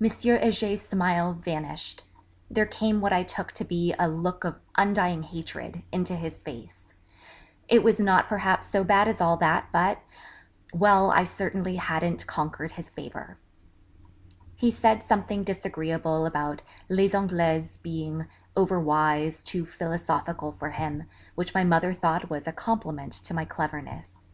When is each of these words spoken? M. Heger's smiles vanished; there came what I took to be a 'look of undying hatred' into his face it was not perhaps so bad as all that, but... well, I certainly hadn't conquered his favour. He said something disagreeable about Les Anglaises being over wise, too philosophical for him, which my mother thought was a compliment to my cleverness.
M. 0.00 0.08
Heger's 0.08 0.82
smiles 0.82 1.36
vanished; 1.38 2.04
there 2.48 2.64
came 2.64 3.00
what 3.00 3.12
I 3.12 3.24
took 3.24 3.50
to 3.54 3.64
be 3.64 3.92
a 3.94 4.06
'look 4.06 4.44
of 4.44 4.60
undying 4.76 5.24
hatred' 5.24 5.82
into 5.90 6.14
his 6.14 6.44
face 6.44 6.94
it 7.66 7.82
was 7.82 7.98
not 7.98 8.28
perhaps 8.28 8.68
so 8.68 8.84
bad 8.84 9.08
as 9.08 9.20
all 9.20 9.36
that, 9.38 9.66
but... 9.72 10.00
well, 10.72 11.10
I 11.10 11.24
certainly 11.24 11.74
hadn't 11.74 12.28
conquered 12.28 12.70
his 12.78 12.90
favour. 12.94 13.36
He 14.54 14.70
said 14.70 15.02
something 15.02 15.42
disagreeable 15.42 16.24
about 16.24 16.62
Les 16.88 17.12
Anglaises 17.12 17.78
being 17.82 18.28
over 18.54 18.78
wise, 18.78 19.42
too 19.42 19.66
philosophical 19.66 20.52
for 20.52 20.70
him, 20.70 21.08
which 21.34 21.52
my 21.52 21.64
mother 21.64 21.92
thought 21.92 22.30
was 22.30 22.46
a 22.46 22.52
compliment 22.52 23.12
to 23.12 23.34
my 23.34 23.44
cleverness. 23.44 24.28